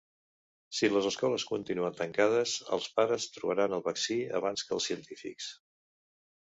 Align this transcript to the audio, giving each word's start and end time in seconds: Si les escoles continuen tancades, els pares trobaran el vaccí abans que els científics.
Si 0.77 0.87
les 0.93 1.09
escoles 1.09 1.45
continuen 1.49 1.99
tancades, 2.01 2.55
els 2.79 2.89
pares 2.97 3.29
trobaran 3.37 3.79
el 3.81 3.87
vaccí 3.93 4.21
abans 4.41 4.67
que 4.67 4.79
els 4.81 4.93
científics. 4.93 5.57